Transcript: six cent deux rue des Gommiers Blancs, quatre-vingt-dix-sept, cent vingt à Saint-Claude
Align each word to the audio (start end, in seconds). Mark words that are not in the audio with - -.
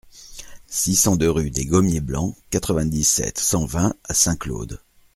six 0.67 0.95
cent 0.95 1.15
deux 1.15 1.29
rue 1.29 1.51
des 1.51 1.67
Gommiers 1.67 2.01
Blancs, 2.01 2.35
quatre-vingt-dix-sept, 2.49 3.37
cent 3.37 3.67
vingt 3.67 3.93
à 4.05 4.15
Saint-Claude 4.15 4.81